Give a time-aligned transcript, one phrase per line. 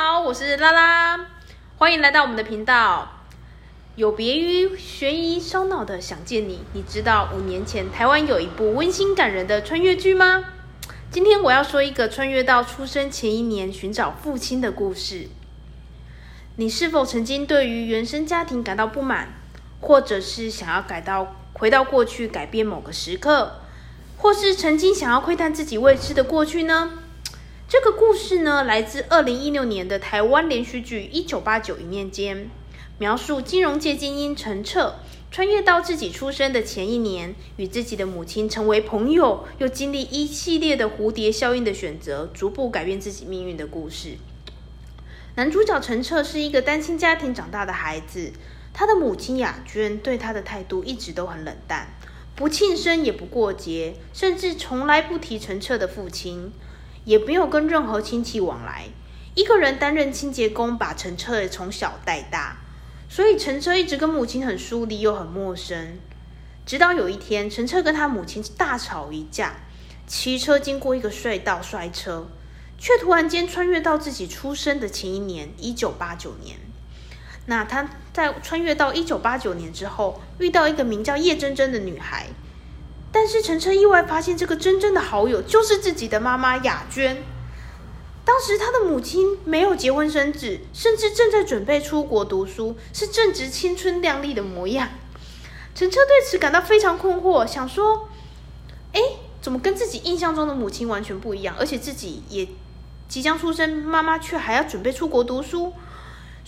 [0.00, 1.26] 好，我是拉拉，
[1.76, 3.24] 欢迎来到我们的频道。
[3.96, 10.44] 有别于悬疑烧脑的《想见你》，你知道五年前台湾有一部温馨感人的穿越剧吗？
[11.10, 15.26] 今天我要说一个穿越到出生前一年寻找父亲的故事。
[16.54, 19.34] 你是否曾经对于原生家庭感到不满，
[19.80, 23.62] 或者是想要改到回到过去改变某个时刻，
[24.16, 26.92] 或是曾经想要窥探自己未知的过去呢？
[27.68, 32.44] 这个故事呢，来自二零一六年的台湾连续剧《一九八九一念间》。
[32.96, 34.94] 描述金融界精英陈澈
[35.30, 44.16] 穿越到自己出生的前一年，与自己的母亲成为朋友，又经历一系列的蝴蝶效应的选择，逐步改变自己命运的故事。
[45.34, 48.32] 男主角陈澈是一个单亲家庭长大的孩子，
[48.72, 51.88] 他的母亲雅娟对他的态度一直都很冷淡，
[52.34, 56.50] 不庆生也不过节，甚至从来不提陈澈的父亲，
[57.08, 58.84] 也没有跟任何亲戚往来。
[59.34, 62.58] 一个人担任清洁工，把陈澈从小带大。
[63.08, 65.98] 所以陈澈一直跟母亲很疏离又很陌生，
[66.66, 69.54] 直到有一天，陈澈跟他母亲大吵一架，
[70.06, 72.26] 骑车经过一个隧道摔车，
[72.76, 76.58] 却突然间穿越到自己出生的前一年，一九八九年。
[77.46, 82.26] 那他在穿越到一九八九年之后，遇到一个名叫叶真真的女孩，
[83.10, 87.22] 但是陈澈意外发现，这个真正的好友就是自己的妈妈雅娟。
[88.24, 94.90] 当时他的母亲没有结婚生子，甚至正在准备出国读书，是正值青春靓丽的模样。
[95.74, 98.08] 陈澈对此感到非常困惑，想说
[98.92, 99.00] ：“哎，
[99.40, 101.56] 怎么跟自己印象中的母亲完全不一样？
[101.58, 102.46] 而且自己也
[103.08, 105.72] 即将出生，妈妈却还要准备出国读书。”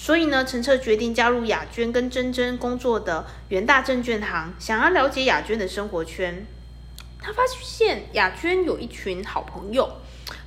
[0.02, 6.46] 所以呢，陈澈决定加入雅娟跟珍珍工作的元大证券行，想要了解雅娟的生活圈。
[7.20, 10.00] 他发现雅娟有一群好朋友。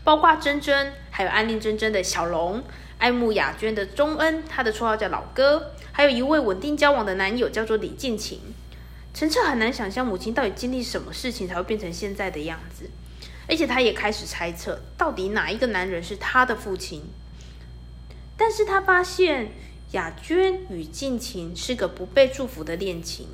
[0.03, 2.63] 包括珍珍，还有暗恋珍珍的小龙，
[2.97, 8.41] 爱慕雅娟的钟恩，他的绰号叫老哥，还有一位稳定交往的男友叫做李建勤。
[9.13, 12.89] 陈澈很难想象母亲到底经历什么事情才会变成现在的样子，
[13.47, 17.03] 而且他也开始猜测，到底哪一个男人是他的父亲。
[18.37, 19.51] 但是他发现
[19.91, 23.27] 雅娟与静情是个不被祝福的恋情，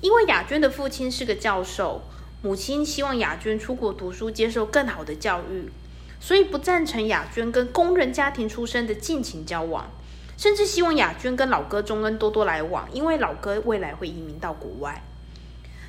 [0.00, 2.02] 因为雅娟的父亲是个教授，
[2.40, 5.70] 母亲希望雅娟出国读书，接受更好的教育。
[6.20, 9.90] 所以不赞成雅娟跟工人家庭出身的近亲交往，
[10.36, 15.02] 甚至希望雅娟跟老哥钟恩多多来往，因为老哥未来会移民到国外。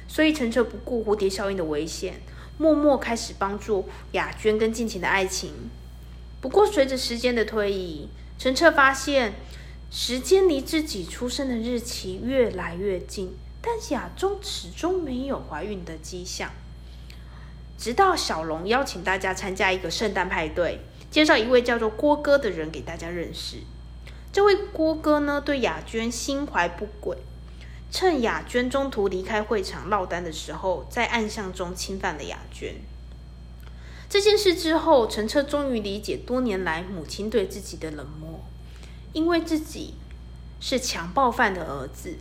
[0.07, 2.19] 所以陈澈不顾蝴蝶效应的危险，
[2.57, 5.51] 默默开始帮助雅娟跟静情的爱情。
[6.43, 9.33] 不过随着时间的推移，陈澈发现
[9.89, 16.51] 时间离自己出生的日期越来越近，但雅中始终没有怀孕的迹象。
[17.77, 23.59] 直到小龙邀请大家参加一个圣诞派对，介绍一位叫做郭哥的人给大家认识。
[24.33, 27.19] 这位郭哥呢，对雅娟心怀不轨，
[27.89, 32.75] 趁雅娟中途离开会场落单的时候，在暗巷中侵犯了雅娟。
[34.13, 38.39] 这件事之后，陈澈终于理解多年来母亲对自己的冷漠，
[39.11, 39.95] 因为自己
[40.59, 42.13] 是强暴犯的儿子。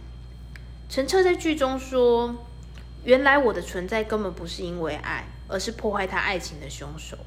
[0.89, 2.35] 陈澈在剧中说
[3.05, 7.19] ：“原来我的存在根本不是因为爱。”而是破坏他爱情的凶手。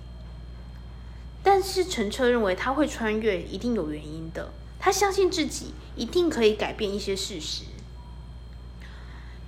[1.44, 7.66] 但是陈澈认为他会穿越一定有原因的，他相信自己一定可以改变一些事实。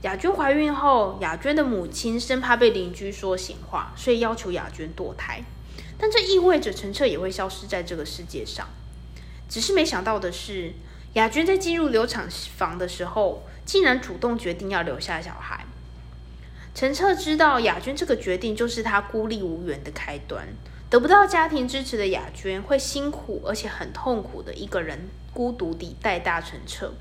[0.03, 5.43] 雅娟怀孕后，雅娟的母亲生怕被邻居说闲话，所以要求雅娟堕胎。
[5.97, 8.67] 但这意味着陈澈也会消失在这个世界上。
[9.49, 10.73] 只是没想到的是，
[11.13, 15.65] 雅娟在进入流产房的时候，竟然主动决定要留下小孩。
[16.75, 20.47] 陈澈知道雅娟这个决定就是他孤立无援的开端，
[20.91, 26.93] 得不到家庭支持的雅娟会辛苦而且很痛苦的一个人孤独地带大陈澈。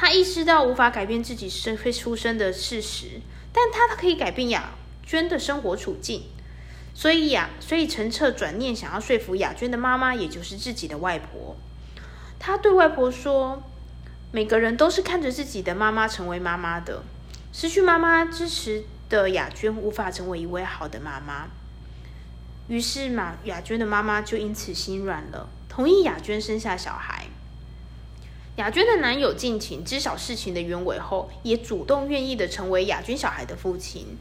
[0.00, 3.20] 他意识到无法改变自己生会出生的事实，
[3.52, 4.70] 但他可以改变雅
[5.04, 6.22] 娟的生活处境。
[6.94, 11.56] 所以雅，所以陈澈转念想要说服雅娟的妈妈，也就是自己的外婆。
[12.38, 13.60] 他对外婆说
[14.30, 17.02] ：“每个人都是看着自己的妈妈成为妈妈的。”
[17.52, 21.48] 失去妈妈支持的雅娟无法成为一位好的妈妈，
[22.68, 27.17] 于是马雅娟的妈妈就因此心软了，同意雅娟生下小孩。
[28.58, 34.18] 雅娟的男友敬情知晓事情的原委后，也主动愿意的成为雅娟小孩的父亲，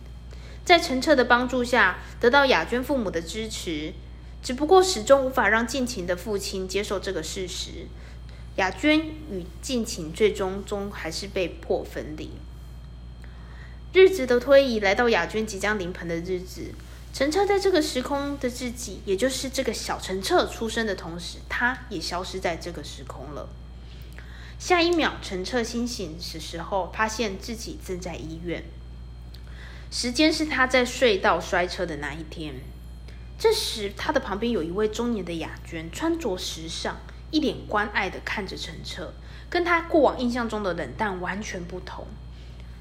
[0.63, 3.93] 在陈澈的帮助下，得到雅娟父母的支持，
[4.43, 7.87] 只不过始终无法让敬情的父亲接受这个事实。
[8.57, 12.29] 雅娟与敬情最终终还是被迫分离。
[13.93, 16.75] 日子的推移来到雅娟即将临盆的日子，
[17.11, 23.49] 陈澈在这个时空的自己，也就是这个小陈澈出生的同时，他也消失在这个时空了。
[24.59, 28.63] 下一秒，陈澈清醒的时候，发现自己正在医院。
[29.92, 32.56] 时间是他在隧道摔车的那一天。
[33.38, 36.98] 这时，他的旁边有一位中年的雅娟，穿着时尚，
[37.30, 39.13] 一脸关爱的看着陈澈，
[39.48, 42.07] 跟他过往印象中的冷淡完全不同。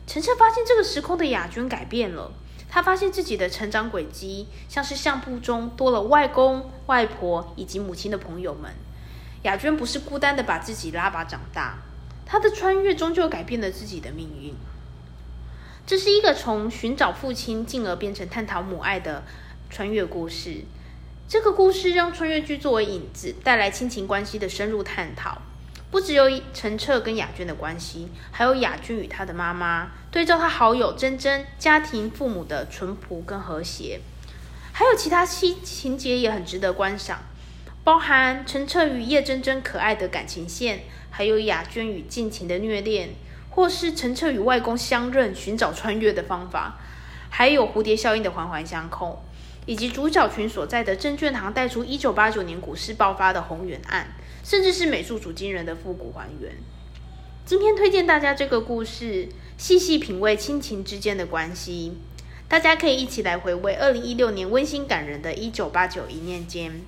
[0.06, 2.32] 陈澈发现这个时空的雅娟改变了，
[2.70, 8.72] 他发现自己的成长轨迹像是相簿中多了外公、外婆以及母亲的朋友们。
[9.46, 11.78] 雅娟不是孤单的把自己拉拔长大，
[12.26, 14.52] 她的穿越终究改变了自己的命运。
[15.86, 19.22] 这是一个从寻找父亲，进而变成探讨母爱的。
[19.68, 20.62] 穿越故事，
[21.28, 25.42] 这个故事让穿越剧作为引子，带来亲情关系的深入探讨。
[25.90, 34.00] 不只有陈澈跟雅娟的关系，还有雅娟与她的妈妈，对照她好友珍珍家庭父母的淳朴跟和谐，
[34.72, 37.18] 还有其他情情节也很值得观赏，
[37.86, 43.10] 包含陈澈与叶珍珍可爱的感情线，还有雅娟与近情的虐恋，
[43.50, 46.80] 或是陈澈与外公相认寻找穿越的方法，
[47.30, 49.22] 还有蝴蝶效应的环环相扣。
[49.66, 56.50] 以及主角群所在的证券行带出一九八九年股市爆发的宏源案，甚至是美术组惊人的复古还原。
[57.44, 61.96] 今天推荐大家这个故事，细细品味亲情之间的关系。
[62.48, 66.80] 大家可以一起来回味二零一六年温馨感人的一九八九一念间。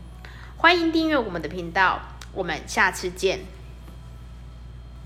[0.60, 2.00] 欢迎订阅我们的频道，
[2.32, 3.38] 我们下次见。